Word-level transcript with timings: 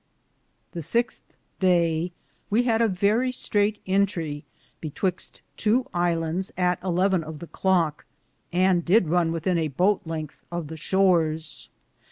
2/ 0.71 0.71
The 0.71 0.79
sixte 0.79 1.21
Day 1.59 2.11
we 2.49 2.63
had 2.63 2.81
a 2.81 2.87
virrie 2.87 3.29
straite 3.31 3.81
entrle 3.85 4.41
betwyxte 4.81 5.41
tow 5.57 5.83
Ilandes 5.93 6.49
at 6.57 6.79
aleven 6.81 7.23
of 7.23 7.37
the 7.37 7.45
clocke, 7.45 8.05
and 8.51 8.83
did 8.83 9.09
Run 9.09 9.31
within 9.31 9.59
a 9.59 9.71
hot 9.77 10.01
lengthe 10.07 10.41
of 10.51 10.69
the 10.69 10.77
shores. 10.77 11.69